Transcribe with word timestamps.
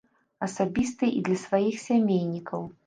Асабістае 0.47 1.11
і 1.19 1.21
для 1.29 1.37
сваіх 1.45 1.81
сямейнікаў. 1.87 2.61